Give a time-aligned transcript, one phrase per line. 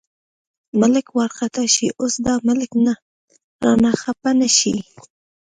[0.81, 2.71] ملک وارخطا شي، اوس دا ملک
[3.63, 4.73] رانه خپه نه شي.